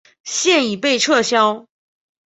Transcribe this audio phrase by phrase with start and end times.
[0.23, 1.67] 现已被撤销。